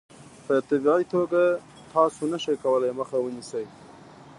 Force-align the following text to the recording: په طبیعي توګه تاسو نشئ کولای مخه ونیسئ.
په 0.45 0.55
طبیعي 0.69 1.03
توګه 1.13 1.43
تاسو 1.93 2.21
نشئ 2.31 2.55
کولای 2.63 2.91
مخه 2.99 3.17
ونیسئ. 3.21 3.65